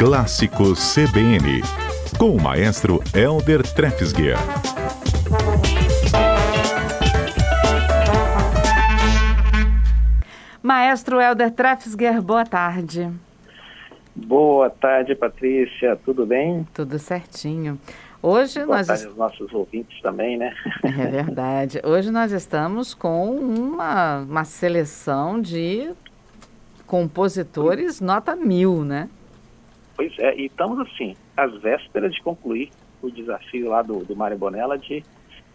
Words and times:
Clássicos 0.00 0.94
CBN, 0.94 1.60
com 2.18 2.30
o 2.30 2.40
maestro 2.40 3.02
Elder 3.14 3.62
Trefsguer. 3.62 4.34
Maestro 10.62 11.20
Elder 11.20 11.50
Trefsguer, 11.50 12.22
boa 12.22 12.46
tarde. 12.46 13.10
Boa 14.16 14.70
tarde, 14.70 15.14
Patrícia. 15.14 15.94
Tudo 16.02 16.24
bem? 16.24 16.66
Tudo 16.72 16.98
certinho. 16.98 17.78
Hoje 18.22 18.64
Boa 18.64 18.78
nós 18.78 18.86
tarde 18.86 19.04
aos 19.04 19.16
nossos 19.16 19.52
ouvintes 19.52 20.00
também, 20.00 20.38
né? 20.38 20.54
É 20.82 21.10
verdade. 21.10 21.78
Hoje 21.84 22.10
nós 22.10 22.32
estamos 22.32 22.94
com 22.94 23.36
uma, 23.36 24.20
uma 24.20 24.44
seleção 24.46 25.38
de 25.38 25.92
compositores 26.86 28.00
nota 28.00 28.34
mil, 28.34 28.82
né? 28.82 29.06
Pois 30.00 30.18
é, 30.18 30.34
e 30.34 30.46
estamos 30.46 30.78
assim, 30.78 31.14
às 31.36 31.54
vésperas 31.60 32.14
de 32.14 32.22
concluir 32.22 32.70
o 33.02 33.10
desafio 33.10 33.68
lá 33.68 33.82
do, 33.82 34.02
do 34.02 34.16
Mário 34.16 34.38
Bonella 34.38 34.78
de 34.78 35.04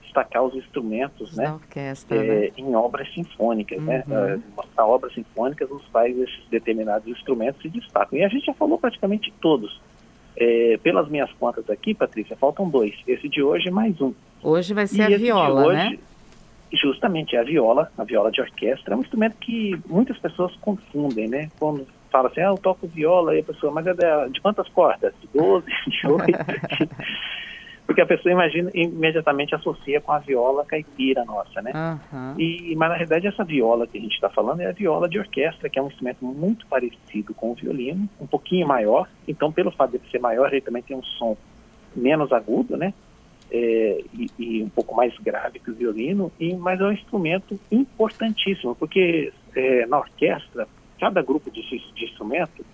destacar 0.03 0.43
os 0.43 0.53
instrumentos, 0.53 1.35
né? 1.35 1.51
Orquestra, 1.51 2.15
é, 2.15 2.41
né? 2.41 2.51
Em 2.55 2.75
obras 2.75 3.11
sinfônicas, 3.11 3.81
né? 3.81 4.03
Uhum. 4.07 4.43
A, 4.55 4.83
a 4.83 4.85
obra 4.85 5.09
sinfônica 5.09 5.65
nos 5.65 5.83
faz 5.87 6.15
esses 6.15 6.47
determinados 6.51 7.07
instrumentos 7.07 7.59
se 7.59 7.69
destacam. 7.69 8.19
E 8.19 8.23
a 8.23 8.27
gente 8.27 8.45
já 8.45 8.53
falou 8.53 8.77
praticamente 8.77 9.33
todos. 9.41 9.81
É, 10.37 10.77
pelas 10.83 11.09
minhas 11.09 11.31
contas 11.39 11.67
aqui, 11.67 11.95
Patrícia, 11.95 12.37
faltam 12.37 12.69
dois. 12.69 12.93
Esse 13.07 13.27
de 13.27 13.41
hoje 13.41 13.71
mais 13.71 13.99
um. 13.99 14.13
Hoje 14.43 14.75
vai 14.75 14.85
ser 14.85 15.09
E 15.09 15.15
a 15.15 15.17
viola, 15.17 15.65
hoje, 15.65 15.75
né? 15.75 15.97
Justamente, 16.71 17.35
a 17.35 17.41
viola, 17.41 17.91
a 17.97 18.03
viola 18.03 18.31
de 18.31 18.41
orquestra, 18.41 18.93
é 18.93 18.97
um 18.97 19.01
instrumento 19.01 19.37
que 19.37 19.75
muitas 19.87 20.19
pessoas 20.19 20.55
confundem, 20.57 21.27
né? 21.27 21.49
Quando 21.57 21.87
fala 22.15 22.29
assim, 22.29 22.41
ah, 22.41 22.45
eu 22.45 22.57
toco 22.57 22.87
viola, 22.87 23.35
e 23.35 23.41
a 23.41 23.43
pessoa, 23.43 23.71
mas 23.71 23.85
é 23.87 23.93
de, 23.93 24.31
de 24.31 24.41
quantas 24.41 24.67
cordas? 24.69 25.13
De 25.21 25.27
12, 25.37 25.65
de 25.87 26.07
8? 26.07 26.25
Porque 27.85 28.01
a 28.01 28.05
pessoa 28.05 28.31
imagina, 28.31 28.71
imediatamente 28.73 29.53
associa 29.53 30.01
com 30.01 30.11
a 30.11 30.17
viola 30.17 30.65
caipira 30.65 31.23
nossa, 31.23 31.61
né? 31.61 31.71
Aham. 31.75 32.35
E, 32.35 32.75
mas 32.75 32.89
na 32.89 32.95
realidade 32.95 33.27
essa 33.27 33.43
viola 33.43 33.85
que 33.85 33.99
a 33.99 34.01
gente 34.01 34.15
está 34.15 34.27
falando 34.27 34.61
é 34.61 34.67
a 34.67 34.71
viola 34.71 35.07
de 35.07 35.19
orquestra, 35.19 35.69
que 35.69 35.77
é 35.77 35.81
um 35.81 35.87
instrumento 35.87 36.25
muito 36.25 36.65
parecido 36.65 37.31
com 37.35 37.51
o 37.51 37.53
violino, 37.53 38.09
um 38.19 38.25
pouquinho 38.25 38.67
maior. 38.67 39.07
Então, 39.27 39.51
pelo 39.51 39.69
fato 39.69 39.99
de 39.99 40.09
ser 40.09 40.19
maior, 40.19 40.51
ele 40.51 40.61
também 40.61 40.81
tem 40.81 40.97
um 40.97 41.03
som 41.03 41.37
menos 41.95 42.31
agudo, 42.31 42.75
né? 42.75 42.91
É, 43.51 44.03
e, 44.11 44.31
e 44.39 44.63
um 44.63 44.69
pouco 44.69 44.95
mais 44.95 45.15
grave 45.19 45.59
que 45.59 45.69
o 45.69 45.75
violino, 45.75 46.31
e, 46.39 46.55
mas 46.55 46.81
é 46.81 46.85
um 46.85 46.91
instrumento 46.91 47.59
importantíssimo, 47.71 48.73
porque 48.73 49.31
é, 49.55 49.85
na 49.85 49.99
orquestra, 49.99 50.67
cada 50.99 51.21
grupo 51.21 51.51
de, 51.51 51.61
de 51.61 52.05
instrumento 52.05 52.65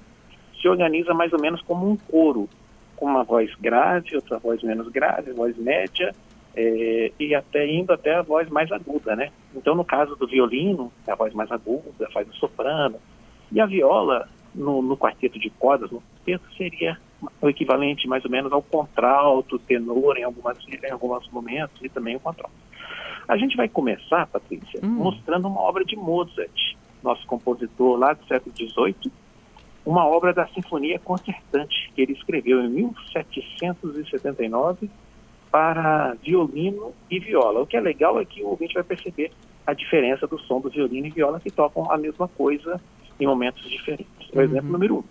se 0.61 0.67
organiza 0.67 1.13
mais 1.13 1.33
ou 1.33 1.39
menos 1.39 1.61
como 1.63 1.89
um 1.89 1.97
coro, 1.97 2.47
com 2.95 3.07
uma 3.07 3.23
voz 3.23 3.53
grave, 3.59 4.15
outra 4.15 4.37
voz 4.37 4.61
menos 4.61 4.87
grave, 4.89 5.31
voz 5.33 5.57
média, 5.57 6.13
é, 6.55 7.11
e 7.19 7.33
até 7.33 7.65
indo 7.67 7.91
até 7.91 8.15
a 8.15 8.21
voz 8.21 8.49
mais 8.49 8.71
aguda, 8.71 9.15
né? 9.15 9.31
Então, 9.55 9.73
no 9.73 9.83
caso 9.83 10.15
do 10.15 10.27
violino, 10.27 10.91
é 11.07 11.11
a 11.11 11.15
voz 11.15 11.33
mais 11.33 11.51
aguda, 11.51 12.09
faz 12.13 12.27
o 12.29 12.33
soprano, 12.33 12.97
e 13.51 13.59
a 13.59 13.65
viola, 13.65 14.29
no, 14.53 14.81
no 14.81 14.95
quarteto 14.97 15.39
de 15.39 15.49
cordas, 15.49 15.89
no 15.89 16.01
quarteto, 16.01 16.43
seria 16.55 16.97
o 17.41 17.49
equivalente 17.49 18.07
mais 18.07 18.23
ou 18.25 18.31
menos 18.31 18.51
ao 18.51 18.61
contralto, 18.61 19.57
tenor 19.59 20.17
em, 20.17 20.23
algumas, 20.23 20.57
em 20.67 20.91
alguns 20.91 21.27
momentos, 21.29 21.81
e 21.81 21.89
também 21.89 22.15
o 22.15 22.19
contralto. 22.19 22.55
A 23.27 23.37
gente 23.37 23.55
vai 23.55 23.69
começar, 23.69 24.27
Patrícia, 24.27 24.79
Hum. 24.83 24.89
mostrando 24.89 25.47
uma 25.47 25.61
obra 25.61 25.85
de 25.85 25.95
Mozart, 25.95 26.75
nosso 27.03 27.25
compositor 27.27 27.97
lá 27.97 28.13
do 28.13 28.25
século 28.25 28.53
XVIII, 28.55 29.11
uma 29.85 30.05
obra 30.05 30.33
da 30.33 30.47
Sinfonia 30.47 30.99
Concertante, 30.99 31.91
que 31.95 32.01
ele 32.01 32.13
escreveu 32.13 32.61
em 32.61 32.69
1779 32.69 34.89
para 35.51 36.15
violino 36.23 36.93
e 37.09 37.19
viola. 37.19 37.61
O 37.61 37.67
que 37.67 37.75
é 37.75 37.81
legal 37.81 38.19
é 38.19 38.25
que 38.25 38.43
o 38.43 38.49
ouvinte 38.49 38.73
vai 38.73 38.83
perceber 38.83 39.31
a 39.65 39.73
diferença 39.73 40.27
do 40.27 40.39
som 40.39 40.59
do 40.61 40.69
violino 40.69 41.07
e 41.07 41.11
viola 41.11 41.39
que 41.39 41.51
tocam 41.51 41.91
a 41.91 41.97
mesma 41.97 42.27
coisa 42.27 42.81
em 43.19 43.27
momentos 43.27 43.63
diferentes. 43.69 44.29
O 44.33 44.37
Uhum. 44.37 44.43
exemplo 44.43 44.71
número 44.71 44.97
um. 44.97 45.03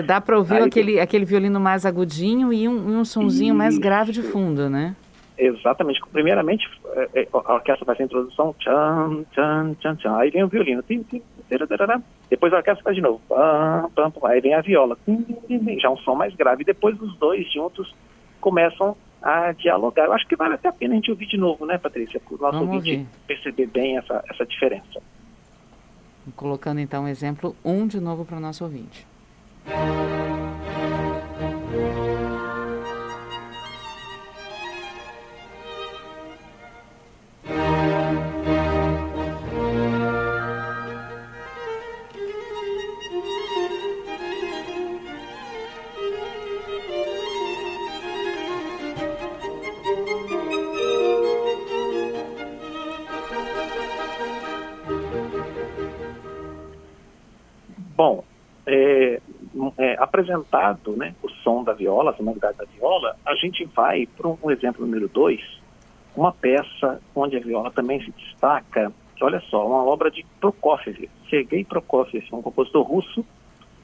Dizer, 0.00 0.06
dá 0.06 0.20
para 0.20 0.36
ouvir 0.38 0.56
Aí- 0.56 0.62
aquele, 0.64 1.00
aquele 1.00 1.24
violino 1.24 1.58
mais 1.60 1.84
agudinho 1.86 2.52
e 2.52 2.68
um, 2.68 2.90
e 2.90 2.96
um 2.96 3.04
sonzinho 3.04 3.54
mais 3.54 3.74
Isso. 3.74 3.82
grave 3.82 4.12
de 4.12 4.22
fundo, 4.22 4.68
né? 4.68 4.94
Exatamente. 5.38 6.00
Primeiramente, 6.12 6.66
é, 6.94 7.20
é, 7.22 7.28
a 7.32 7.54
orquestra 7.54 7.84
faz 7.84 8.00
a 8.00 8.04
introdução, 8.04 8.54
tchan, 8.58 9.24
tchan, 9.32 9.74
tchan, 9.80 9.96
tchan. 9.96 10.16
Aí 10.16 10.30
vem 10.30 10.42
o 10.42 10.48
violino, 10.48 10.82
tim, 10.82 11.02
tim, 11.02 11.22
tararara. 11.68 12.00
depois 12.30 12.52
a 12.52 12.56
orquestra 12.56 12.82
faz 12.82 12.96
de 12.96 13.02
novo, 13.02 13.20
pam, 13.28 13.90
pam, 13.94 14.10
pam. 14.10 14.28
aí 14.28 14.40
vem 14.40 14.54
a 14.54 14.62
viola, 14.62 14.96
tim, 15.04 15.16
tim, 15.22 15.34
tim, 15.46 15.58
tim. 15.58 15.78
já 15.78 15.90
um 15.90 15.96
som 15.98 16.14
mais 16.14 16.34
grave. 16.34 16.62
E 16.62 16.64
depois 16.64 16.98
os 17.00 17.14
dois 17.18 17.50
juntos 17.52 17.94
começam 18.40 18.96
a 19.22 19.52
dialogar. 19.52 20.06
Eu 20.06 20.12
acho 20.14 20.26
que 20.26 20.36
vale 20.36 20.54
até 20.54 20.68
a 20.68 20.72
pena 20.72 20.94
a 20.94 20.96
gente 20.96 21.10
ouvir 21.10 21.26
de 21.26 21.36
novo, 21.36 21.66
né, 21.66 21.76
Patrícia? 21.76 22.18
Para 22.20 22.34
o 22.34 22.38
nosso 22.40 22.58
Vamos 22.58 22.74
ouvinte 22.76 22.96
ouvir. 23.00 23.08
perceber 23.26 23.66
bem 23.66 23.98
essa, 23.98 24.24
essa 24.30 24.46
diferença. 24.46 25.02
Colocando 26.34 26.80
então 26.80 27.04
o 27.04 27.08
exemplo 27.08 27.54
um 27.64 27.86
de 27.86 28.00
novo 28.00 28.24
para 28.24 28.36
o 28.38 28.40
nosso 28.40 28.64
ouvinte. 28.64 29.06
Bom, 57.96 58.26
é, 58.66 59.20
é, 59.78 59.94
apresentado 59.98 60.96
né, 60.96 61.14
o 61.22 61.28
som 61.28 61.62
da 61.62 61.72
viola, 61.72 62.10
a 62.10 62.14
sonoridade 62.14 62.58
da 62.58 62.64
viola, 62.64 63.16
a 63.24 63.34
gente 63.34 63.64
vai 63.64 64.06
para 64.06 64.28
um 64.28 64.50
exemplo 64.50 64.84
número 64.84 65.08
dois, 65.08 65.40
uma 66.16 66.32
peça 66.32 67.00
onde 67.14 67.36
a 67.36 67.40
viola 67.40 67.70
também 67.70 68.00
se 68.02 68.10
destaca, 68.12 68.92
que 69.14 69.24
olha 69.24 69.40
só, 69.48 69.66
uma 69.66 69.84
obra 69.84 70.10
de 70.10 70.24
Prokofiev, 70.40 71.08
Sergei 71.28 71.64
Prokofiev, 71.64 72.26
um 72.32 72.42
compositor 72.42 72.82
russo 72.82 73.24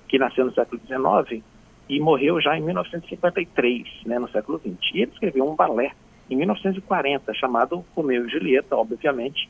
que 0.08 0.18
nasceu 0.18 0.44
no 0.44 0.52
século 0.52 0.80
XIX 0.86 1.42
e 1.88 2.00
morreu 2.00 2.40
já 2.40 2.56
em 2.56 2.62
1953, 2.62 3.86
né, 4.06 4.18
no 4.18 4.28
século 4.30 4.58
XX. 4.58 4.94
E 4.94 5.02
ele 5.02 5.10
escreveu 5.10 5.48
um 5.48 5.54
balé 5.54 5.92
em 6.30 6.36
1940 6.36 7.34
chamado 7.34 7.84
Romeu 7.94 8.26
e 8.26 8.30
Julieta, 8.30 8.76
obviamente, 8.76 9.48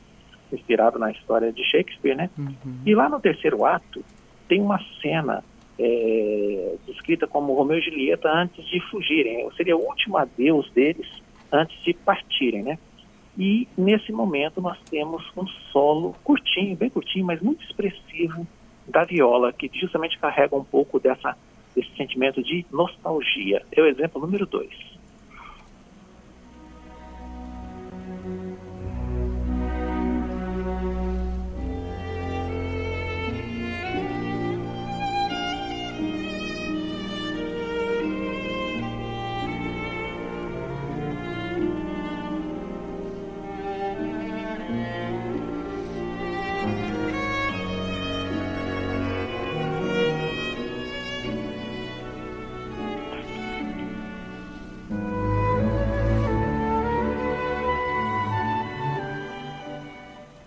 inspirado 0.51 0.99
na 0.99 1.11
história 1.11 1.51
de 1.51 1.63
Shakespeare, 1.63 2.15
né? 2.15 2.29
Uhum. 2.37 2.55
E 2.85 2.93
lá 2.93 3.09
no 3.09 3.19
terceiro 3.19 3.65
ato 3.65 4.03
tem 4.47 4.61
uma 4.61 4.79
cena 5.01 5.43
é, 5.83 6.75
descrita 6.87 7.27
como 7.27 7.53
Romeu 7.53 7.77
e 7.77 7.81
Julieta 7.81 8.29
antes 8.29 8.65
de 8.67 8.79
fugirem. 8.89 9.49
Seria 9.57 9.75
o 9.75 9.85
último 9.85 10.17
adeus 10.17 10.71
deles 10.71 11.07
antes 11.51 11.77
de 11.83 11.93
partirem, 11.93 12.63
né? 12.63 12.79
E 13.37 13.67
nesse 13.77 14.11
momento 14.11 14.61
nós 14.61 14.77
temos 14.89 15.23
um 15.35 15.47
solo 15.71 16.15
curtinho, 16.23 16.75
bem 16.75 16.89
curtinho, 16.89 17.25
mas 17.25 17.41
muito 17.41 17.63
expressivo 17.63 18.47
da 18.87 19.03
viola, 19.03 19.51
que 19.51 19.69
justamente 19.73 20.19
carrega 20.19 20.55
um 20.55 20.63
pouco 20.63 20.99
dessa, 20.99 21.35
desse 21.75 21.89
sentimento 21.95 22.43
de 22.43 22.65
nostalgia. 22.71 23.63
É 23.71 23.81
o 23.81 23.87
exemplo 23.87 24.21
número 24.21 24.45
dois. 24.45 24.92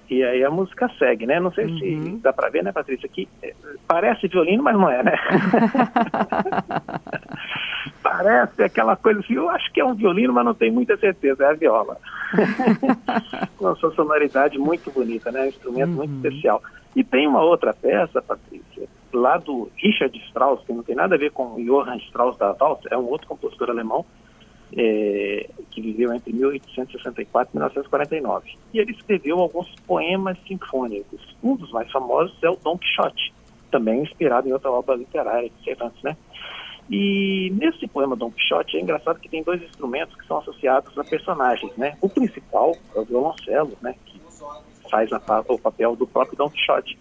E 0.08 0.23
aí 0.23 0.44
a 0.44 0.50
música 0.50 0.88
segue, 0.99 1.26
né? 1.26 1.41
Não 1.41 1.53
sei 1.53 1.67
uhum. 1.67 1.79
se 1.79 2.20
dá 2.23 2.32
para 2.32 2.49
ver, 2.49 2.62
né, 2.62 2.73
Patrícia? 2.73 3.08
Que 3.08 3.29
é, 3.43 3.53
parece 3.88 4.29
violino, 4.29 4.62
mas 4.62 4.75
não 4.75 4.88
é, 4.88 5.03
né? 5.03 5.17
parece 8.03 8.62
aquela 8.62 8.97
coisa 8.97 9.20
assim, 9.20 9.35
eu 9.35 9.49
acho 9.50 9.73
que 9.73 9.81
é 9.81 9.85
um 9.85 9.94
violino, 9.94 10.32
mas 10.32 10.44
não 10.44 10.55
tenho 10.55 10.73
muita 10.73 10.97
certeza, 10.97 11.44
é 11.44 11.50
a 11.50 11.55
viola. 11.55 11.99
Com 13.58 13.69
a 13.69 13.76
sua 13.76 13.93
sonoridade 13.94 14.58
muito 14.58 14.91
bonita, 14.93 15.32
né? 15.32 15.43
Um 15.43 15.49
instrumento 15.49 15.91
uhum. 15.91 15.97
muito 15.97 16.14
especial. 16.17 16.62
E 16.94 17.02
tem 17.02 17.26
uma 17.26 17.43
outra 17.43 17.75
peça, 17.75 18.23
Patrícia, 18.23 18.88
lá 19.12 19.38
do 19.38 19.70
Richard 19.76 20.17
Strauss, 20.29 20.64
que 20.64 20.73
não 20.73 20.82
tem 20.82 20.94
nada 20.94 21.17
a 21.17 21.19
ver 21.19 21.32
com 21.32 21.56
Johann 21.56 21.99
Strauss 21.99 22.38
da 22.38 22.55
Waltz, 22.59 22.87
é 22.91 22.97
um 22.97 23.06
outro 23.06 23.26
compositor 23.26 23.70
alemão, 23.70 24.06
é, 24.76 25.49
que 25.70 25.81
viveu 25.81 26.12
entre 26.12 26.32
1864 26.32 27.50
e 27.52 27.56
1949. 27.56 28.58
E 28.75 28.78
ele 28.78 28.93
escreveu 28.93 29.38
alguns 29.40 29.69
poemas 29.87 30.37
sinfônicos. 30.46 31.37
Um 31.43 31.56
dos 31.56 31.73
mais 31.73 31.90
famosos 31.90 32.37
é 32.43 32.50
o 32.50 32.56
Don 32.56 32.76
Quixote, 32.76 33.32
também 33.70 34.02
inspirado 34.02 34.49
em 34.49 34.52
outra 34.52 34.70
obra 34.70 34.94
literária 34.94 35.49
de 35.49 35.64
Cervantes, 35.64 36.02
né? 36.02 36.17
E 36.90 37.50
nesse 37.56 37.88
poema 37.88 38.14
Don 38.14 38.31
Quixote 38.31 38.76
é 38.76 38.81
engraçado 38.81 39.19
que 39.19 39.28
tem 39.28 39.43
dois 39.43 39.62
instrumentos 39.62 40.14
que 40.14 40.26
são 40.26 40.38
associados 40.38 40.96
a 40.99 41.02
personagens, 41.02 41.75
né? 41.76 41.96
O 42.00 42.08
principal 42.08 42.76
é 42.94 43.00
o 43.00 43.05
violoncelo, 43.05 43.76
né? 43.81 43.94
Que 44.05 44.20
faz 44.90 45.11
a, 45.12 45.20
o 45.49 45.58
papel 45.58 45.96
do 45.96 46.06
próprio 46.06 46.37
Don 46.37 46.50
Quixote. 46.50 46.99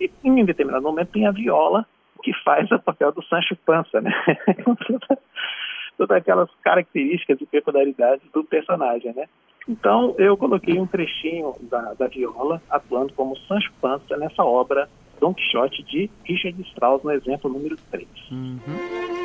E 0.00 0.10
em 0.22 0.42
um 0.42 0.44
determinado 0.44 0.84
momento 0.84 1.10
tem 1.10 1.26
a 1.26 1.32
viola, 1.32 1.84
que 2.22 2.32
faz 2.44 2.70
o 2.70 2.78
papel 2.78 3.12
do 3.12 3.24
Sancho 3.24 3.56
Panza, 3.64 4.00
né? 4.00 4.12
todas 5.98 6.16
aquelas 6.16 6.48
características 6.62 7.40
e 7.40 7.46
peculiaridades 7.46 8.26
do 8.32 8.44
personagem, 8.44 9.12
né? 9.14 9.26
Então, 9.68 10.14
eu 10.16 10.36
coloquei 10.36 10.78
um 10.78 10.86
trechinho 10.86 11.52
da, 11.62 11.92
da 11.92 12.06
viola 12.06 12.62
atuando 12.70 13.12
como 13.12 13.36
Sancho 13.36 13.70
Panza 13.82 14.16
nessa 14.16 14.42
obra 14.42 14.88
Don 15.20 15.34
Quixote 15.34 15.82
de 15.82 16.08
Richard 16.24 16.58
Strauss, 16.62 17.02
no 17.02 17.10
exemplo 17.10 17.50
número 17.50 17.76
3. 17.90 18.06
Uhum. 18.30 19.17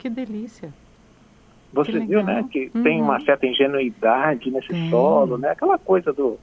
Que 0.00 0.08
delícia. 0.08 0.72
Você 1.74 1.92
que 1.92 2.00
viu, 2.00 2.24
né, 2.24 2.44
que 2.50 2.70
uhum. 2.74 2.82
tem 2.82 3.02
uma 3.02 3.20
certa 3.20 3.46
ingenuidade 3.46 4.50
nesse 4.50 4.68
tem. 4.68 4.88
solo, 4.88 5.36
né? 5.36 5.50
Aquela 5.50 5.78
coisa 5.78 6.10
do 6.12 6.38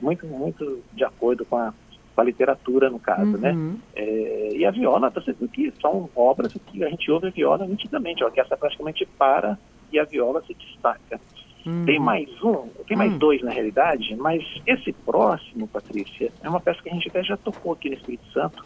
muito 0.00 0.26
muito 0.26 0.82
de 0.92 1.04
acordo 1.04 1.44
com 1.44 1.56
a, 1.56 1.72
com 2.14 2.20
a 2.20 2.24
literatura 2.24 2.88
no 2.88 2.98
caso, 2.98 3.36
né? 3.36 3.52
uhum. 3.52 3.72
né? 3.72 3.76
É, 3.94 4.48
e 4.56 4.64
a 4.64 4.70
viola, 4.70 5.10
você 5.10 5.32
viu 5.32 5.46
que 5.46 5.72
são 5.80 6.08
obras 6.16 6.54
que 6.66 6.82
a 6.82 6.88
gente 6.88 7.08
ouve 7.10 7.28
a 7.28 7.30
viola 7.30 7.66
nitidamente, 7.66 8.22
a 8.22 8.26
orquestra 8.26 8.56
praticamente 8.56 9.06
para 9.18 9.58
e 9.92 9.98
a 9.98 10.04
viola 10.04 10.42
se 10.46 10.54
destaca. 10.54 11.20
Uhum. 11.66 11.84
Tem 11.84 12.00
mais 12.00 12.28
um, 12.42 12.66
tem 12.88 12.96
mais 12.96 13.12
uhum. 13.12 13.18
dois 13.18 13.42
na 13.42 13.50
realidade, 13.50 14.16
mas 14.16 14.42
esse 14.66 14.92
próximo, 14.92 15.68
Patrícia, 15.68 16.32
é 16.42 16.48
uma 16.48 16.60
peça 16.60 16.82
que 16.82 16.88
a 16.88 16.94
gente 16.94 17.08
até 17.08 17.22
já 17.22 17.36
tocou 17.36 17.74
aqui 17.74 17.90
no 17.90 17.96
Espírito 17.96 18.26
Santo, 18.32 18.64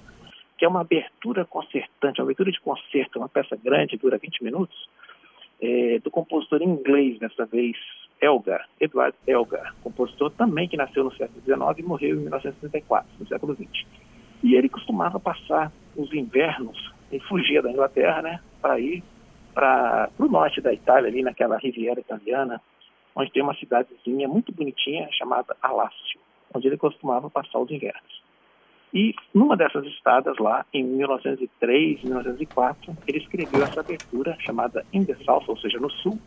que 0.58 0.64
é 0.64 0.68
uma 0.68 0.80
abertura 0.80 1.44
concertante, 1.44 2.20
uma 2.20 2.26
abertura 2.26 2.50
de 2.50 2.60
concerto, 2.60 3.18
uma 3.18 3.28
peça 3.28 3.56
grande, 3.56 3.96
dura 3.96 4.18
20 4.18 4.42
minutos, 4.42 4.88
é, 5.60 6.00
do 6.00 6.10
compositor 6.10 6.60
inglês, 6.62 7.18
dessa 7.18 7.46
vez, 7.46 7.76
Elgar, 8.20 8.68
Edward 8.80 9.16
Elgar, 9.26 9.74
compositor 9.82 10.30
também 10.32 10.68
que 10.68 10.76
nasceu 10.76 11.04
no 11.04 11.12
século 11.12 11.40
XIX 11.40 11.78
e 11.78 11.82
morreu 11.82 12.16
em 12.16 12.20
1964, 12.22 13.08
no 13.20 13.26
século 13.28 13.54
XX. 13.54 13.86
E 14.42 14.54
ele 14.54 14.68
costumava 14.68 15.20
passar 15.20 15.72
os 15.96 16.12
invernos, 16.12 16.92
ele 17.10 17.22
fugia 17.24 17.62
da 17.62 17.70
Inglaterra, 17.70 18.22
né, 18.22 18.40
para 18.60 18.80
ir 18.80 19.02
para 19.54 20.10
o 20.18 20.26
norte 20.26 20.60
da 20.60 20.72
Itália, 20.72 21.08
ali 21.08 21.22
naquela 21.22 21.58
Riviera 21.58 22.00
Italiana, 22.00 22.60
onde 23.14 23.32
tem 23.32 23.42
uma 23.42 23.54
cidadezinha 23.54 24.28
muito 24.28 24.52
bonitinha 24.52 25.08
chamada 25.12 25.56
Alácio, 25.62 26.20
onde 26.54 26.66
ele 26.66 26.76
costumava 26.76 27.30
passar 27.30 27.58
os 27.58 27.70
invernos. 27.70 28.22
E 28.92 29.14
numa 29.34 29.56
dessas 29.56 29.84
estadas 29.86 30.36
lá, 30.38 30.64
em 30.72 30.82
1903, 30.82 32.02
1904, 32.02 32.96
ele 33.06 33.18
escreveu 33.18 33.64
essa 33.64 33.80
abertura 33.80 34.36
chamada 34.40 34.84
In 34.92 35.04
the 35.04 35.14
South, 35.24 35.44
ou 35.46 35.58
seja, 35.58 35.78
no 35.78 35.90
sul, 35.90 36.18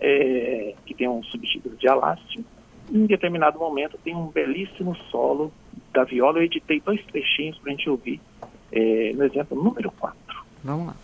é, 0.00 0.74
que 0.86 0.94
tem 0.94 1.08
um 1.08 1.22
subtítulo 1.24 1.76
de 1.76 1.88
Alácio. 1.88 2.44
Em 2.90 3.06
determinado 3.06 3.58
momento 3.58 3.98
tem 4.02 4.14
um 4.14 4.26
belíssimo 4.26 4.94
solo 5.10 5.52
da 5.92 6.04
viola. 6.04 6.38
Eu 6.38 6.44
editei 6.44 6.80
dois 6.80 7.04
trechinhos 7.06 7.58
para 7.58 7.72
a 7.72 7.74
gente 7.74 7.88
ouvir 7.88 8.20
é, 8.72 9.12
no 9.14 9.24
exemplo 9.24 9.62
número 9.62 9.90
4. 9.92 10.18
Vamos 10.62 10.86
lá. 10.88 10.96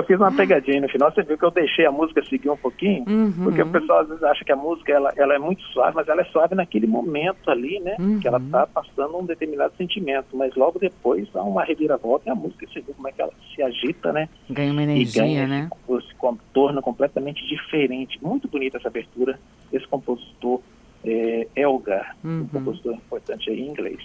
Eu 0.00 0.04
fiz 0.04 0.18
uma 0.18 0.32
pegadinha 0.32 0.80
no 0.80 0.88
final, 0.88 1.12
você 1.12 1.22
viu 1.22 1.38
que 1.38 1.44
eu 1.44 1.50
deixei 1.50 1.86
a 1.86 1.92
música 1.92 2.24
seguir 2.24 2.50
um 2.50 2.56
pouquinho, 2.56 3.04
uhum. 3.08 3.32
porque 3.44 3.62
o 3.62 3.68
pessoal 3.68 4.00
às 4.00 4.08
vezes 4.08 4.22
acha 4.22 4.44
que 4.44 4.52
a 4.52 4.56
música 4.56 4.92
ela, 4.92 5.12
ela 5.16 5.34
é 5.34 5.38
muito 5.38 5.62
suave, 5.64 5.94
mas 5.94 6.08
ela 6.08 6.22
é 6.22 6.24
suave 6.24 6.54
naquele 6.54 6.86
momento 6.86 7.50
ali, 7.50 7.78
né? 7.80 7.96
Uhum. 7.98 8.18
Que 8.18 8.26
ela 8.26 8.38
está 8.38 8.66
passando 8.66 9.16
um 9.16 9.24
determinado 9.24 9.72
sentimento, 9.76 10.36
mas 10.36 10.54
logo 10.54 10.78
depois 10.78 11.30
dá 11.32 11.42
uma 11.42 11.64
reviravolta 11.64 12.28
e 12.28 12.32
a 12.32 12.34
música, 12.34 12.66
você 12.66 12.80
viu 12.80 12.94
como 12.94 13.08
é 13.08 13.12
que 13.12 13.22
ela 13.22 13.32
se 13.54 13.62
agita, 13.62 14.12
né? 14.12 14.28
Ganha 14.48 14.72
uma 14.72 14.82
energia, 14.82 15.22
ganha 15.22 15.46
né? 15.46 15.70
Esse 15.88 16.14
contorno 16.14 16.80
completamente 16.82 17.46
diferente. 17.46 18.18
Muito 18.22 18.48
bonita 18.48 18.78
essa 18.78 18.88
abertura 18.88 19.38
esse 19.72 19.86
compositor 19.86 20.60
é, 21.04 21.46
Elgar, 21.56 22.16
uhum. 22.22 22.42
um 22.42 22.48
compositor 22.48 22.94
importante 22.94 23.50
aí 23.50 23.60
em 23.60 23.68
inglês. 23.68 24.00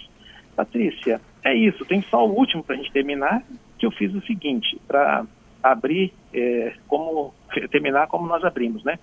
Patrícia, 0.54 1.20
é 1.44 1.54
isso. 1.54 1.84
Tem 1.84 2.00
só 2.02 2.26
o 2.26 2.32
último 2.32 2.64
para 2.64 2.74
a 2.74 2.78
gente 2.78 2.92
terminar, 2.92 3.42
que 3.78 3.84
eu 3.84 3.90
fiz 3.90 4.14
o 4.14 4.22
seguinte, 4.22 4.80
para 4.86 5.26
abrir 5.70 6.12
é, 6.32 6.74
como 6.88 7.34
terminar 7.70 8.06
como 8.08 8.26
nós 8.26 8.44
abrimos, 8.44 8.82
né? 8.84 8.98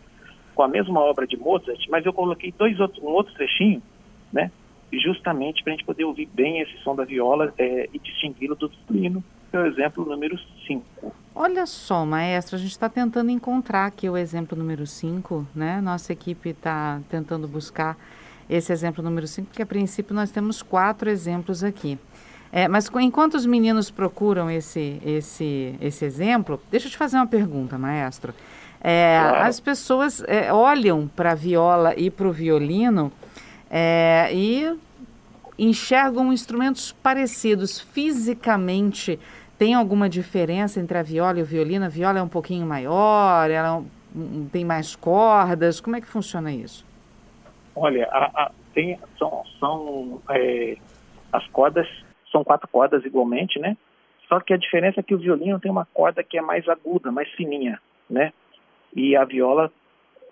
Com 0.55 0.63
a 0.63 0.67
mesma 0.67 1.00
obra 1.00 1.25
de 1.25 1.38
Mozart, 1.38 1.79
mas 1.89 2.05
eu 2.05 2.13
coloquei 2.13 2.53
dois 2.58 2.79
outros, 2.79 3.03
um 3.03 3.08
outro 3.08 3.34
trechinho, 3.34 3.82
né? 4.32 4.51
Justamente 4.91 5.63
para 5.63 5.74
a 5.74 5.75
gente 5.75 5.86
poder 5.86 6.03
ouvir 6.03 6.29
bem 6.32 6.62
esse 6.62 6.77
som 6.84 6.96
da 6.96 7.03
viola 7.03 7.53
é, 7.58 7.89
e 7.91 8.00
distingui-lo 8.00 8.55
do 8.55 8.70
violino, 8.88 9.24
que 9.50 9.58
é 9.58 9.60
o 9.60 9.65
exemplo 9.65 10.05
número 10.05 10.38
5. 10.67 11.13
Olha 11.36 11.65
só, 11.65 12.05
maestro, 12.05 12.55
a 12.55 12.60
gente 12.60 12.72
está 12.72 12.88
tentando 12.88 13.32
encontrar 13.32 13.88
aqui 13.88 14.08
o 14.08 14.15
exemplo 14.15 14.58
número 14.58 14.86
5, 14.86 15.48
né? 15.55 15.82
Nossa 15.82 16.13
equipe 16.13 16.50
está 16.50 17.01
tentando 17.10 17.48
buscar 17.48 17.98
esse 18.50 18.72
exemplo 18.72 19.03
número 19.03 19.25
5, 19.25 19.48
porque 19.48 19.63
a 19.63 19.65
princípio 19.65 20.13
nós 20.13 20.29
temos 20.29 20.62
quatro 20.62 21.10
exemplos 21.10 21.63
aqui. 21.63 21.98
É, 22.55 22.67
mas 22.67 22.88
enquanto 23.01 23.33
os 23.33 23.48
meninos 23.48 23.89
procuram 23.89 24.48
esse, 24.48 25.01
esse, 25.03 25.75
esse 25.81 26.05
exemplo, 26.05 26.62
deixa 26.69 26.86
eu 26.86 26.91
te 26.91 26.98
fazer 26.98 27.17
uma 27.17 27.25
pergunta, 27.25 27.79
maestro. 27.79 28.31
É, 28.79 29.17
claro. 29.19 29.48
As 29.48 29.60
pessoas 29.60 30.24
é, 30.27 30.53
olham 30.53 31.07
para 31.07 31.31
a 31.31 31.36
viola 31.36 31.95
e 31.98 32.12
para 32.12 32.27
o 32.27 32.31
violino 32.31 33.12
é, 33.72 34.29
e 34.31 34.72
enxergam 35.57 36.31
instrumentos 36.31 36.91
parecidos 36.91 37.79
fisicamente. 37.79 39.19
Tem 39.57 39.74
alguma 39.74 40.07
diferença 40.07 40.79
entre 40.79 40.95
a 40.95 41.01
viola 41.01 41.39
e 41.39 41.41
o 41.41 41.45
violino? 41.45 41.86
A 41.86 41.89
viola 41.89 42.19
é 42.19 42.22
um 42.22 42.27
pouquinho 42.27 42.67
maior, 42.67 43.50
ela 43.50 43.79
é 43.79 44.03
tem 44.51 44.63
mais 44.63 44.95
cordas. 44.95 45.79
Como 45.79 45.95
é 45.95 46.01
que 46.01 46.07
funciona 46.07 46.51
isso? 46.51 46.86
Olha, 47.75 48.07
a, 48.12 48.43
a, 48.43 48.51
tem, 48.75 49.00
são, 49.17 49.43
são 49.60 50.22
é, 50.29 50.77
as 51.31 51.48
cordas 51.48 51.88
são 52.34 52.44
quatro 52.44 52.68
cordas 52.68 53.06
igualmente, 53.06 53.60
né? 53.60 53.78
Só 54.28 54.40
que 54.40 54.54
a 54.54 54.58
diferença 54.58 55.00
é 55.00 55.04
que 55.04 55.16
o 55.16 55.20
violino 55.20 55.60
tem 55.60 55.72
uma 55.72 55.86
corda 55.86 56.24
que 56.24 56.38
é 56.38 56.42
mais 56.42 56.68
aguda, 56.68 57.12
mais 57.12 57.30
fininha, 57.32 57.80
né? 58.10 58.34
E 58.96 59.16
a 59.16 59.24
viola, 59.24 59.72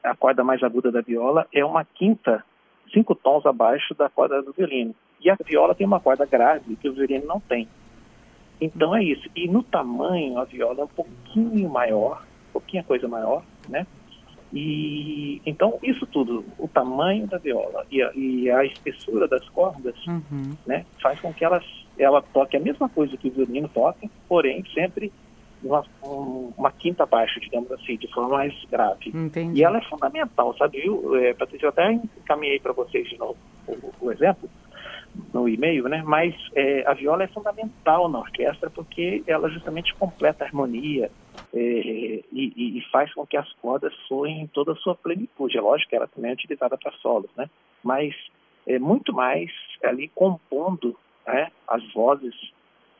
a 0.03 0.15
corda 0.15 0.43
mais 0.43 0.61
aguda 0.63 0.91
da 0.91 1.01
viola 1.01 1.47
é 1.53 1.63
uma 1.63 1.85
quinta, 1.85 2.43
cinco 2.91 3.15
tons 3.15 3.45
abaixo 3.45 3.93
da 3.93 4.09
corda 4.09 4.41
do 4.41 4.51
violino. 4.51 4.95
E 5.19 5.29
a 5.29 5.37
viola 5.45 5.75
tem 5.75 5.85
uma 5.85 5.99
corda 5.99 6.25
grave 6.25 6.75
que 6.75 6.89
o 6.89 6.93
violino 6.93 7.27
não 7.27 7.39
tem. 7.39 7.67
Então 8.59 8.95
é 8.95 9.03
isso. 9.03 9.29
E 9.35 9.47
no 9.47 9.61
tamanho, 9.63 10.37
a 10.39 10.45
viola 10.45 10.81
é 10.81 10.83
um 10.83 10.87
pouquinho 10.87 11.69
maior, 11.69 12.23
um 12.49 12.53
pouquinho 12.53 12.83
coisa 12.83 13.07
maior, 13.07 13.43
né? 13.69 13.85
E 14.53 15.41
então 15.45 15.79
isso 15.81 16.05
tudo, 16.05 16.43
o 16.57 16.67
tamanho 16.67 17.25
da 17.25 17.37
viola 17.37 17.85
e 17.89 18.01
a, 18.01 18.11
e 18.13 18.51
a 18.51 18.65
espessura 18.65 19.27
das 19.27 19.47
cordas, 19.49 19.95
uhum. 20.05 20.55
né, 20.65 20.85
faz 21.01 21.19
com 21.21 21.33
que 21.33 21.45
elas, 21.45 21.63
ela 22.01 22.21
toque 22.21 22.57
a 22.57 22.59
mesma 22.59 22.89
coisa 22.89 23.15
que 23.17 23.27
o 23.27 23.31
violino 23.31 23.69
toca, 23.69 24.07
porém 24.27 24.63
sempre 24.73 25.11
uma, 25.63 25.85
uma 26.57 26.71
quinta 26.71 27.03
abaixo, 27.03 27.39
digamos 27.39 27.71
assim, 27.71 27.95
de 27.97 28.07
forma 28.07 28.37
mais 28.37 28.53
grave. 28.65 29.11
Entendi. 29.13 29.59
E 29.59 29.63
ela 29.63 29.77
é 29.77 29.81
fundamental, 29.81 30.55
sabe? 30.57 30.85
Eu, 30.85 31.15
é, 31.15 31.33
Patrícia, 31.33 31.65
eu 31.65 31.69
até 31.69 31.91
encaminhei 31.91 32.59
para 32.59 32.73
vocês 32.73 33.07
de 33.07 33.17
novo 33.17 33.37
o, 33.67 34.05
o 34.05 34.11
exemplo 34.11 34.49
no 35.33 35.47
e-mail, 35.47 35.87
né? 35.87 36.01
Mas 36.05 36.33
é, 36.55 36.83
a 36.87 36.93
viola 36.93 37.23
é 37.23 37.27
fundamental 37.27 38.09
na 38.09 38.19
orquestra 38.19 38.69
porque 38.69 39.23
ela 39.27 39.49
justamente 39.49 39.93
completa 39.95 40.43
a 40.43 40.47
harmonia 40.47 41.11
é, 41.53 41.59
e, 41.59 42.77
e, 42.77 42.81
faz 42.91 43.13
com 43.13 43.25
que 43.25 43.37
as 43.37 43.51
cordas 43.53 43.93
soem 44.07 44.41
em 44.41 44.47
toda 44.47 44.71
a 44.71 44.75
sua 44.77 44.95
plenitude. 44.95 45.57
É 45.57 45.61
lógico 45.61 45.89
que 45.89 45.95
ela 45.95 46.07
também 46.07 46.31
é 46.31 46.33
utilizada 46.33 46.77
para 46.77 46.91
solos, 46.93 47.29
né? 47.35 47.49
Mas 47.83 48.15
é 48.65 48.79
muito 48.79 49.13
mais 49.13 49.51
ali 49.83 50.07
compondo 50.07 50.95
né, 51.27 51.51
as 51.67 51.83
vozes 51.93 52.35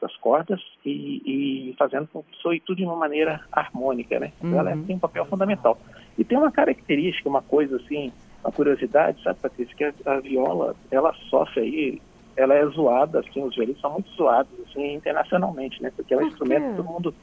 das 0.02 0.16
cordas 0.18 0.60
e, 0.84 1.22
e, 1.70 1.76
fazendo 1.78 2.08
com 2.08 2.24
que 2.24 2.36
soe 2.42 2.60
tudo 2.60 2.78
de 2.78 2.84
uma 2.84 2.96
maneira 2.96 3.40
harmônica, 3.52 4.20
né? 4.20 4.34
Uhum. 4.42 4.58
Ela 4.58 4.76
tem 4.86 4.96
um 4.96 5.00
papel 5.00 5.26
fundamental. 5.26 5.78
E 6.18 6.24
tem 6.24 6.38
uma 6.38 6.52
característica, 6.52 7.30
uma 7.30 7.44
coisa 7.44 7.76
assim, 7.76 8.12
uma 8.44 8.52
curiosidade, 8.52 9.22
sabe, 9.22 9.40
Patrícia, 9.40 9.76
que 9.76 9.84
a, 9.84 9.94
a 10.12 10.20
viola, 10.20 10.76
ela 10.90 11.14
sofre 11.30 11.62
aí, 11.62 12.02
ela 12.36 12.56
é 12.56 12.66
zoada, 12.66 13.20
assim, 13.20 13.44
os 13.44 13.56
violinos 13.56 13.80
são 13.80 13.92
muito 13.92 14.10
zoados, 14.14 14.52
assim, 14.68 14.96
internacionalmente, 14.96 15.82
né? 15.84 15.92
Porque 15.96 16.14
é 16.16 16.18
um 16.18 16.28
instrumento 16.28 16.72
que 16.72 16.76
todo 16.78 16.90
mundo 16.90 17.14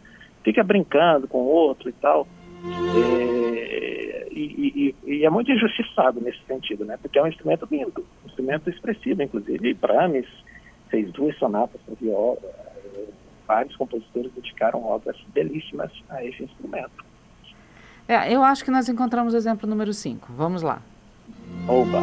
fica 0.45 0.63
brincando 0.63 1.27
com 1.27 1.39
o 1.39 1.47
outro 1.47 1.89
e 1.89 1.93
tal. 1.95 2.29
É, 2.97 4.29
e, 4.31 4.95
e, 5.05 5.13
e, 5.13 5.25
é 5.25 5.31
muito 5.31 5.51
injustiçado 5.51 6.21
nesse 6.21 6.41
sentido, 6.47 6.85
né? 6.85 6.97
Porque 7.01 7.19
é 7.19 7.23
um 7.23 7.27
instrumento 7.27 7.67
lindo, 7.69 8.07
um 8.25 8.29
instrumento 8.29 8.71
expressivo, 8.71 9.21
inclusive. 9.21 9.75
Brahms 9.75 10.27
fez 10.91 11.11
duas 11.13 11.37
sonatas 11.39 11.81
para 11.83 11.95
viola, 12.01 12.39
vários 13.47 13.75
compositores 13.77 14.33
dedicaram 14.33 14.85
obras 14.85 15.17
belíssimas 15.33 15.91
a 16.09 16.25
esse 16.25 16.43
instrumento. 16.43 17.07
É, 18.07 18.33
eu 18.33 18.43
acho 18.43 18.65
que 18.65 18.71
nós 18.71 18.89
encontramos 18.89 19.35
o 19.35 19.37
exemplo 19.37 19.69
número 19.69 19.93
5. 19.93 20.33
Vamos 20.33 20.63
lá. 20.63 20.81
Oba! 21.67 22.01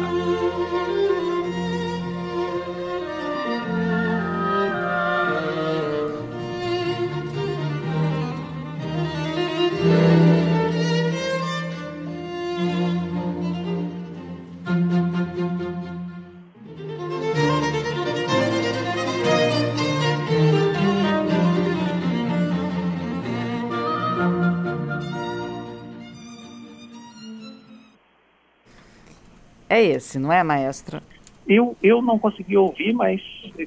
É 29.76 29.82
esse, 29.82 30.18
não 30.18 30.32
é, 30.32 30.42
maestro? 30.42 31.02
Eu, 31.46 31.76
eu 31.82 32.00
não 32.00 32.18
consegui 32.18 32.56
ouvir, 32.56 32.94
mas 32.94 33.20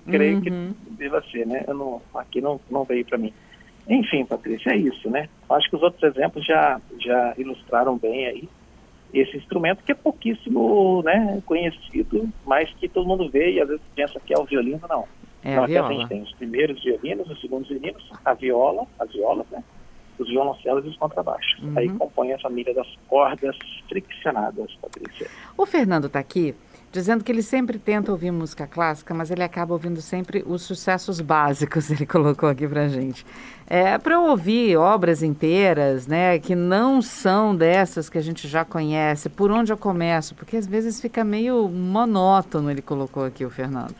creio 0.07 0.37
uhum. 0.37 0.41
que 0.41 0.93
deva 0.95 1.23
ser, 1.31 1.45
né? 1.45 1.63
Eu 1.67 1.75
não, 1.75 2.01
aqui 2.15 2.41
não, 2.41 2.59
não 2.67 2.83
veio 2.83 3.05
para 3.05 3.19
mim. 3.19 3.31
Enfim, 3.87 4.25
Patrícia, 4.25 4.71
é 4.71 4.77
isso, 4.77 5.07
né? 5.07 5.29
Acho 5.47 5.69
que 5.69 5.75
os 5.75 5.83
outros 5.83 6.01
exemplos 6.01 6.43
já, 6.43 6.81
já 6.99 7.35
ilustraram 7.37 7.95
bem 7.95 8.25
aí 8.25 8.49
esse 9.13 9.37
instrumento 9.37 9.83
que 9.83 9.91
é 9.91 9.95
pouquíssimo 9.95 11.03
né, 11.03 11.43
conhecido, 11.45 12.27
mas 12.43 12.71
que 12.73 12.89
todo 12.89 13.07
mundo 13.07 13.29
vê 13.29 13.51
e 13.53 13.61
às 13.61 13.67
vezes 13.67 13.83
pensa 13.95 14.19
que 14.19 14.33
é 14.33 14.39
o 14.39 14.45
violino, 14.45 14.81
não. 14.89 15.05
É 15.43 15.51
então, 15.51 15.63
a, 15.63 15.87
a 15.87 15.93
gente 15.93 16.07
tem 16.07 16.21
os 16.23 16.33
primeiros 16.33 16.83
violinos, 16.83 17.29
os 17.29 17.39
segundos 17.39 17.69
violinos, 17.69 18.09
a 18.25 18.33
viola, 18.33 18.87
as 18.99 19.11
violas, 19.11 19.45
né? 19.51 19.63
Os 20.23 20.29
violoncelos 20.29 20.85
e 20.85 20.89
os 20.89 20.97
contrabaixos. 20.97 21.61
Uhum. 21.63 21.73
Aí 21.75 21.89
compõe 21.89 22.33
a 22.33 22.39
família 22.39 22.73
das 22.73 22.87
cordas 23.07 23.57
friccionadas, 23.87 24.73
Patrícia. 24.81 25.27
O 25.57 25.65
Fernando 25.65 26.07
está 26.07 26.19
aqui 26.19 26.55
dizendo 26.91 27.23
que 27.23 27.31
ele 27.31 27.43
sempre 27.43 27.77
tenta 27.77 28.11
ouvir 28.11 28.31
música 28.31 28.65
clássica, 28.65 29.13
mas 29.13 29.29
ele 29.29 29.43
acaba 29.43 29.73
ouvindo 29.73 30.01
sempre 30.01 30.43
os 30.45 30.63
sucessos 30.63 31.21
básicos, 31.21 31.89
ele 31.91 32.05
colocou 32.05 32.49
aqui 32.49 32.67
pra 32.67 32.87
gente. 32.87 33.25
É, 33.67 33.97
para 33.97 34.15
eu 34.15 34.23
ouvir 34.23 34.75
obras 34.77 35.21
inteiras, 35.21 36.07
né, 36.07 36.39
que 36.39 36.55
não 36.55 37.01
são 37.01 37.55
dessas 37.55 38.09
que 38.09 38.17
a 38.17 38.21
gente 38.21 38.47
já 38.47 38.65
conhece, 38.65 39.29
por 39.29 39.51
onde 39.51 39.71
eu 39.71 39.77
começo? 39.77 40.33
Porque 40.33 40.57
às 40.57 40.65
vezes 40.65 40.99
fica 40.99 41.23
meio 41.23 41.67
monótono, 41.69 42.71
ele 42.71 42.81
colocou 42.81 43.23
aqui, 43.23 43.45
o 43.45 43.49
Fernando. 43.49 43.95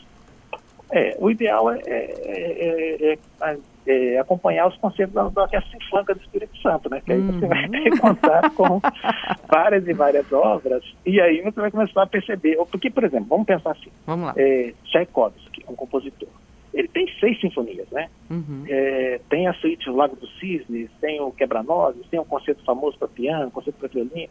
É, 0.92 1.16
o 1.20 1.30
ideal 1.30 1.72
é, 1.72 1.80
é, 1.86 3.12
é, 3.12 3.14
é 3.14 3.58
é, 3.90 4.20
acompanhar 4.20 4.68
os 4.68 4.78
conceitos 4.78 5.16
da, 5.16 5.28
da 5.30 5.42
Orquestra 5.42 5.72
Sinfônica 5.72 6.14
do 6.14 6.22
Espírito 6.22 6.56
Santo, 6.62 6.90
né? 6.90 7.02
Que 7.04 7.14
aí 7.14 7.22
você 7.22 7.48
vai 7.48 7.68
ter 7.70 8.00
contato 8.00 8.52
com 8.52 8.80
várias 9.50 9.88
e 9.88 9.94
várias 9.94 10.32
obras, 10.32 10.84
e 11.04 11.20
aí 11.20 11.42
você 11.42 11.60
vai 11.60 11.72
começar 11.72 12.04
a 12.04 12.08
perceber. 12.08 12.58
Porque, 12.70 12.92
por 12.92 13.04
exemplo, 13.04 13.26
vamos 13.28 13.48
pensar 13.48 13.72
assim: 13.72 13.90
vamos 14.06 14.28
lá. 14.28 14.34
É, 14.38 14.74
Tchaikovsky, 14.86 15.66
um 15.68 15.76
compositor, 15.76 16.30
ele 16.72 16.88
tem 16.88 17.08
seis 17.20 17.42
sinfonias, 17.42 17.90
né? 17.90 18.10
Uhum. 18.30 18.64
É, 18.68 19.20
tem 19.28 19.48
a 19.48 19.54
suíte 19.54 19.90
Lago 19.90 20.16
dos 20.16 20.38
Cisnes, 20.40 20.92
tem 21.02 21.20
o 21.20 21.32
Quebra-Nozes, 21.32 22.06
tem 22.12 22.20
o 22.20 22.26
concerto 22.26 22.64
famoso 22.64 22.98
para 23.00 23.08
piano, 23.08 23.50
concerto 23.50 23.80
para 23.80 23.90
violino, 23.90 24.30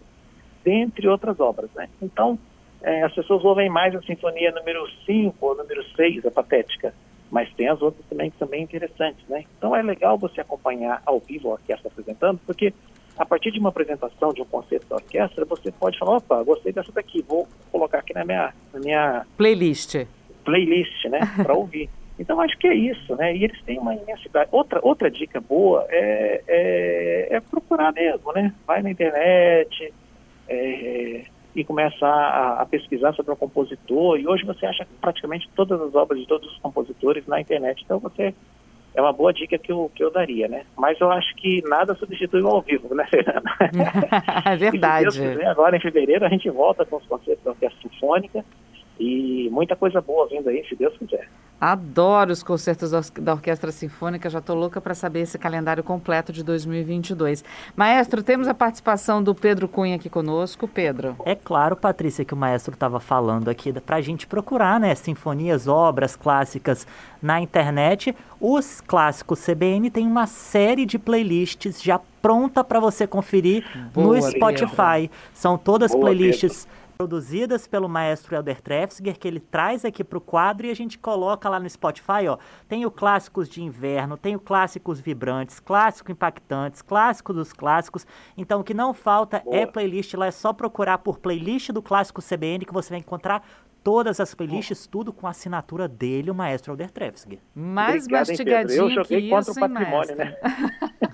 dentre 0.65 1.09
outras 1.09 1.41
obras, 1.41 1.69
né? 1.75 1.89
Então, 2.01 2.39
é, 2.81 3.03
as 3.03 3.13
pessoas 3.13 3.45
ouvem 3.45 3.69
mais 3.69 3.93
a 3.97 4.03
sinfonia 4.03 4.53
número 4.53 4.89
5 5.05 5.35
ou 5.45 5.57
número 5.57 5.85
6, 5.97 6.27
a 6.27 6.31
patética 6.31 6.95
mas 7.31 7.53
tem 7.55 7.69
as 7.69 7.81
outras 7.83 8.05
também 8.07 8.31
que 8.31 8.39
são 8.39 8.49
bem 8.49 8.63
interessantes, 8.63 9.27
né? 9.29 9.45
Então 9.57 9.75
é 9.75 9.83
legal 9.83 10.19
você 10.19 10.41
acompanhar 10.41 11.03
ao 11.05 11.21
vivo 11.21 11.51
a 11.51 11.53
orquestra 11.53 11.89
apresentando, 11.89 12.41
porque 12.47 12.73
a 13.19 13.27
partir 13.27 13.51
de 13.51 13.59
uma 13.59 13.69
apresentação 13.69 14.33
de 14.33 14.41
um 14.41 14.45
concerto 14.45 14.87
da 14.89 14.97
orquestra, 14.97 15.45
você 15.45 15.73
pode 15.73 15.99
falar, 15.99 16.19
opa, 16.19 16.43
gostei 16.43 16.73
dessa 16.73 16.93
daqui, 16.93 17.23
vou 17.27 17.49
colocar 17.71 17.99
aqui 17.99 18.15
na 18.15 18.25
minha, 18.25 18.55
na 18.73 18.81
minha 18.81 19.27
playlist, 19.37 20.07
playlist, 20.45 21.05
né, 21.07 21.21
para 21.43 21.55
ouvir. 21.55 21.91
Então 22.19 22.41
acho 22.41 22.57
que 22.59 22.67
é 22.67 22.75
isso, 22.75 23.15
né? 23.15 23.37
E 23.37 23.45
eles 23.45 23.61
têm 23.63 23.79
uma 23.79 23.95
imensidade. 23.95 24.49
Outra 24.51 24.81
outra 24.83 25.09
dica 25.09 25.41
boa 25.41 25.87
é, 25.89 26.43
é, 26.49 27.29
é 27.37 27.41
procurar 27.41 27.93
mesmo, 27.93 28.33
né? 28.33 28.53
Vai 28.67 28.83
na 28.83 28.91
internet, 28.91 29.95
é, 30.49 31.25
e 31.61 31.65
começa 31.65 32.07
a, 32.07 32.63
a, 32.63 32.67
pesquisar 32.67 33.13
sobre 33.15 33.33
o 33.33 33.37
compositor. 33.37 34.19
E 34.19 34.27
hoje 34.27 34.45
você 34.45 34.65
acha 34.65 34.87
praticamente 35.01 35.49
todas 35.57 35.81
as 35.81 35.95
obras 35.95 36.21
de 36.21 36.27
todos 36.27 36.51
os 36.51 36.59
compositores 36.59 37.27
na 37.27 37.41
internet. 37.41 37.83
Então 37.85 37.99
você 37.99 38.33
é 38.95 39.03
uma 39.03 39.13
boa 39.13 39.33
dica 39.33 39.59
que 39.59 39.73
eu, 39.73 39.91
que 39.95 40.03
eu 40.03 40.11
daria, 40.11 40.47
né? 40.49 40.65
Mas 40.77 41.01
eu 41.01 41.11
acho 41.11 41.35
que 41.37 41.63
nada 41.69 41.95
substitui 41.95 42.43
o 42.43 42.49
ao 42.49 42.63
vivo, 42.63 42.95
né, 42.95 43.07
Fernanda? 43.11 43.51
É 44.45 44.57
verdade. 44.57 45.07
Quiser, 45.07 45.47
agora 45.47 45.77
em 45.77 45.81
fevereiro 45.81 46.25
a 46.25 46.29
gente 46.29 46.49
volta 46.49 46.85
com 46.85 46.97
os 46.97 47.07
concertos 47.07 47.45
da 47.45 47.51
Orquestra 47.51 47.81
Sinfônica 47.83 48.45
e 48.99 49.49
muita 49.51 49.77
coisa 49.77 50.01
boa 50.01 50.27
vindo 50.29 50.49
aí, 50.49 50.65
se 50.69 50.75
Deus 50.75 50.97
quiser. 50.97 51.29
Adoro 51.61 52.31
os 52.31 52.41
concertos 52.41 52.93
da 53.21 53.33
Orquestra 53.33 53.73
Sinfônica, 53.73 54.31
já 54.31 54.39
estou 54.39 54.55
louca 54.55 54.81
para 54.81 54.95
saber 54.95 55.23
esse 55.23 55.37
calendário 55.37 55.83
completo 55.83 56.33
de 56.33 56.45
2022. 56.45 57.45
Maestro, 57.75 58.23
temos 58.23 58.47
a 58.47 58.55
participação 58.55 59.21
do 59.21 59.35
Pedro 59.35 59.67
Cunha 59.67 59.97
aqui 59.97 60.09
conosco. 60.09 60.69
Pedro. 60.69 61.17
É 61.25 61.35
claro, 61.35 61.75
Patrícia, 61.75 62.25
que 62.25 62.33
o 62.33 62.37
maestro 62.37 62.75
estava 62.75 63.01
falando 63.01 63.49
aqui 63.49 63.73
para 63.73 63.97
a 63.97 64.01
gente 64.01 64.25
procurar, 64.25 64.79
né, 64.79 64.95
sinfonias, 64.95 65.67
obras 65.67 66.15
clássicas 66.15 66.87
na 67.21 67.41
internet. 67.41 68.15
Os 68.41 68.81
clássicos 68.81 69.45
CBN 69.45 69.91
tem 69.91 70.07
uma 70.07 70.29
série 70.29 70.87
de 70.87 70.97
playlists 70.97 71.83
já 71.83 72.01
pronta 72.23 72.63
para 72.63 72.79
você 72.79 73.05
conferir 73.05 73.65
Boa, 73.93 74.17
no 74.17 74.23
Spotify. 74.23 75.09
Pedro. 75.09 75.17
São 75.35 75.59
todas 75.59 75.91
Boa, 75.91 76.05
playlists. 76.05 76.67
Pedro 76.67 76.88
produzidas 76.99 77.69
pelo 77.69 77.89
maestro 77.89 78.35
Elder 78.35 78.61
Trefsger, 78.61 79.17
que 79.17 79.29
ele 79.29 79.39
traz 79.39 79.85
aqui 79.85 80.03
para 80.03 80.19
o 80.19 80.21
quadro 80.21 80.67
e 80.67 80.71
a 80.71 80.75
gente 80.75 80.99
coloca 80.99 81.49
lá 81.49 81.61
no 81.61 81.71
Spotify, 81.71 82.27
ó. 82.29 82.37
Tem 82.69 82.85
o 82.85 82.91
clássicos 82.91 83.49
de 83.49 83.63
inverno, 83.63 84.17
tem 84.17 84.35
o 84.35 84.41
clássicos 84.41 84.99
vibrantes, 84.99 85.61
clássico 85.61 86.11
impactantes, 86.11 86.83
clássico 86.83 87.33
dos 87.33 87.53
clássicos. 87.53 88.05
Então 88.37 88.63
o 88.63 88.65
que 88.65 88.75
não 88.75 88.93
falta 88.93 89.39
Boa. 89.45 89.59
é 89.59 89.65
playlist, 89.65 90.13
lá 90.15 90.27
é 90.27 90.33
só 90.33 90.53
procurar 90.53 90.99
por 90.99 91.21
playlist 91.21 91.71
do 91.71 91.81
clássico 91.81 92.21
CBN 92.21 92.65
que 92.65 92.75
você 92.75 92.91
vai 92.91 92.99
encontrar 92.99 93.47
todas 93.85 94.19
as 94.19 94.35
playlists, 94.35 94.89
tudo 94.89 95.13
com 95.13 95.29
a 95.29 95.31
assinatura 95.31 95.87
dele, 95.87 96.33
o 96.33 96.35
maestro 96.35 96.73
Alder 96.73 96.91
Trefsg. 96.91 97.39
Mais 97.55 98.07
Obrigado, 98.07 98.27
mastigadinho 98.27 98.83
Eu 98.83 98.91
joguei 98.91 99.23
que 99.23 99.31
contra 99.31 99.53
isso, 99.53 99.65
o 99.65 99.69
patrimônio, 99.69 100.17
né? 100.17 100.37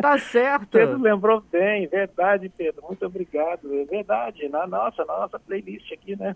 tá 0.02 0.18
certo. 0.18 0.66
Pedro 0.68 0.98
lembrou 0.98 1.40
bem, 1.40 1.86
verdade, 1.86 2.48
Pedro. 2.48 2.82
Muito 2.86 3.04
obrigado. 3.04 3.72
É 3.74 3.84
verdade, 3.84 4.48
na 4.48 4.66
nossa, 4.66 5.04
na 5.04 5.18
nossa 5.18 5.38
playlist 5.38 5.92
aqui, 5.92 6.16
né? 6.16 6.34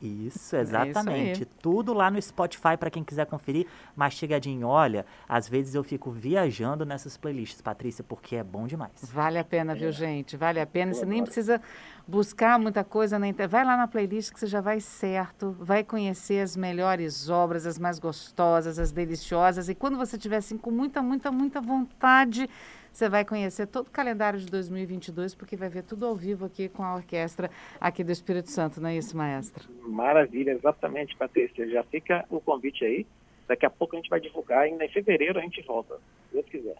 Isso, 0.00 0.54
exatamente. 0.56 1.28
É 1.28 1.32
isso 1.32 1.46
Tudo 1.62 1.94
lá 1.94 2.10
no 2.10 2.20
Spotify 2.20 2.76
para 2.78 2.90
quem 2.90 3.02
quiser 3.02 3.26
conferir. 3.26 3.66
Mastigadinho, 3.94 4.68
olha, 4.68 5.06
às 5.28 5.48
vezes 5.48 5.74
eu 5.74 5.82
fico 5.82 6.10
viajando 6.10 6.84
nessas 6.84 7.16
playlists, 7.16 7.62
Patrícia, 7.62 8.04
porque 8.04 8.36
é 8.36 8.44
bom 8.44 8.66
demais. 8.66 8.92
Vale 9.10 9.38
a 9.38 9.44
pena, 9.44 9.74
viu, 9.74 9.90
gente? 9.90 10.36
Vale 10.36 10.60
a 10.60 10.66
pena. 10.66 10.92
Você 10.92 11.06
nem 11.06 11.22
precisa 11.22 11.60
buscar 12.06 12.58
muita 12.58 12.84
coisa 12.84 13.18
na 13.18 13.26
internet. 13.28 13.50
Vai 13.50 13.64
lá 13.64 13.76
na 13.76 13.88
playlist 13.88 14.32
que 14.32 14.40
você 14.40 14.46
já 14.46 14.60
vai 14.60 14.80
certo, 14.80 15.56
vai 15.58 15.82
conhecer 15.82 16.40
as 16.40 16.56
melhores 16.56 17.28
obras, 17.28 17.66
as 17.66 17.78
mais 17.78 17.98
gostosas, 17.98 18.78
as 18.78 18.92
deliciosas. 18.92 19.68
E 19.68 19.74
quando 19.74 19.96
você 19.96 20.16
estiver 20.16 20.36
assim 20.36 20.56
com 20.56 20.70
muita, 20.70 21.02
muita, 21.02 21.30
muita 21.30 21.60
vontade 21.60 22.48
você 22.96 23.10
vai 23.10 23.26
conhecer 23.26 23.66
todo 23.66 23.88
o 23.88 23.90
calendário 23.90 24.40
de 24.40 24.46
2022, 24.46 25.34
porque 25.34 25.54
vai 25.54 25.68
ver 25.68 25.82
tudo 25.82 26.06
ao 26.06 26.16
vivo 26.16 26.46
aqui 26.46 26.66
com 26.66 26.82
a 26.82 26.94
orquestra 26.94 27.50
aqui 27.78 28.02
do 28.02 28.10
Espírito 28.10 28.50
Santo, 28.50 28.80
não 28.80 28.88
é 28.88 28.96
isso, 28.96 29.14
maestro? 29.14 29.68
Maravilha, 29.82 30.52
exatamente, 30.52 31.14
Patrícia. 31.14 31.68
Já 31.68 31.84
fica 31.84 32.24
o 32.30 32.40
convite 32.40 32.86
aí. 32.86 33.06
Daqui 33.46 33.66
a 33.66 33.70
pouco 33.70 33.94
a 33.94 33.98
gente 33.98 34.08
vai 34.08 34.18
divulgar, 34.18 34.60
ainda 34.60 34.82
em 34.82 34.88
fevereiro 34.88 35.38
a 35.38 35.42
gente 35.42 35.60
volta, 35.60 35.96
se 35.96 36.32
Deus 36.32 36.46
quiser. 36.46 36.76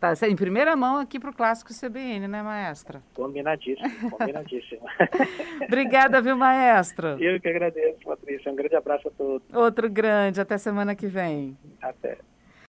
Tá, 0.00 0.14
em 0.26 0.34
primeira 0.34 0.74
mão 0.74 0.96
aqui 0.96 1.20
para 1.20 1.28
o 1.28 1.34
Clássico 1.34 1.74
CBN, 1.74 2.26
né, 2.26 2.42
maestra? 2.42 3.02
Combinadíssimo, 3.12 4.10
combinadíssimo. 4.16 4.80
Obrigada, 5.62 6.22
viu, 6.22 6.34
maestro? 6.38 7.22
Eu 7.22 7.38
que 7.38 7.46
agradeço, 7.46 7.98
Patrícia. 8.06 8.50
Um 8.50 8.56
grande 8.56 8.76
abraço 8.76 9.08
a 9.08 9.10
todos. 9.10 9.46
Outro 9.54 9.90
grande, 9.90 10.40
até 10.40 10.56
semana 10.56 10.94
que 10.94 11.06
vem. 11.06 11.54
Até. 11.82 12.16